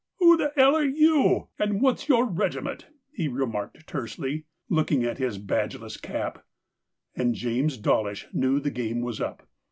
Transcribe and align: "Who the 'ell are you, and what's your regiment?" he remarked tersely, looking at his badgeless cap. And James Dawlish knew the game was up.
"Who 0.17 0.35
the 0.35 0.51
'ell 0.57 0.73
are 0.75 0.83
you, 0.83 1.49
and 1.59 1.79
what's 1.79 2.09
your 2.09 2.25
regiment?" 2.25 2.87
he 3.13 3.27
remarked 3.27 3.85
tersely, 3.85 4.45
looking 4.67 5.03
at 5.03 5.19
his 5.19 5.37
badgeless 5.37 5.95
cap. 6.01 6.43
And 7.15 7.35
James 7.35 7.77
Dawlish 7.77 8.25
knew 8.33 8.59
the 8.59 8.71
game 8.71 9.01
was 9.01 9.21
up. 9.21 9.47